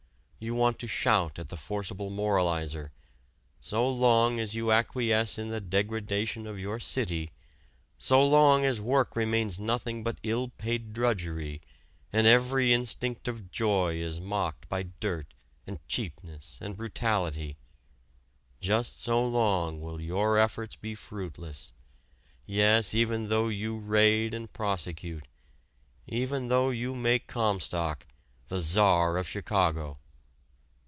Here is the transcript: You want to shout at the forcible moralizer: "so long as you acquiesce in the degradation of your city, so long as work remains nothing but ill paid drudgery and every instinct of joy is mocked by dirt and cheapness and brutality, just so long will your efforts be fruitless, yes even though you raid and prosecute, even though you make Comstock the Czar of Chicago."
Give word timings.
You 0.43 0.55
want 0.55 0.79
to 0.79 0.87
shout 0.87 1.37
at 1.37 1.49
the 1.49 1.55
forcible 1.55 2.09
moralizer: 2.09 2.91
"so 3.59 3.87
long 3.87 4.39
as 4.39 4.55
you 4.55 4.71
acquiesce 4.71 5.37
in 5.37 5.49
the 5.49 5.61
degradation 5.61 6.47
of 6.47 6.57
your 6.57 6.79
city, 6.79 7.29
so 7.99 8.25
long 8.27 8.65
as 8.65 8.81
work 8.81 9.15
remains 9.15 9.59
nothing 9.59 10.03
but 10.03 10.17
ill 10.23 10.47
paid 10.47 10.93
drudgery 10.93 11.61
and 12.11 12.25
every 12.25 12.73
instinct 12.73 13.27
of 13.27 13.51
joy 13.51 13.97
is 13.97 14.19
mocked 14.19 14.67
by 14.67 14.81
dirt 14.81 15.35
and 15.67 15.77
cheapness 15.87 16.57
and 16.59 16.75
brutality, 16.75 17.55
just 18.59 18.99
so 18.99 19.23
long 19.23 19.79
will 19.79 20.01
your 20.01 20.39
efforts 20.39 20.75
be 20.75 20.95
fruitless, 20.95 21.71
yes 22.47 22.95
even 22.95 23.27
though 23.27 23.47
you 23.47 23.77
raid 23.77 24.33
and 24.33 24.51
prosecute, 24.53 25.27
even 26.07 26.47
though 26.47 26.71
you 26.71 26.95
make 26.95 27.27
Comstock 27.27 28.07
the 28.47 28.59
Czar 28.59 29.17
of 29.19 29.27
Chicago." 29.27 29.99